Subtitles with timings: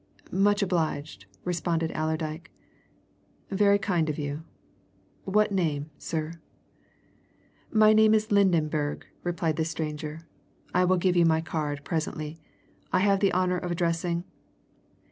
[0.31, 2.49] "Much obliged," responded Allerdyke.
[3.51, 4.41] "Very kind of you.
[5.25, 6.41] What name, sir?"
[7.71, 10.21] "My name is Lydenberg," replied the stranger.
[10.73, 12.39] "I will give you my card presently.
[12.91, 14.23] I have the honour of addressing